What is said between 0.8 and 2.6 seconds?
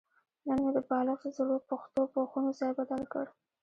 بالښت زړو پوښونو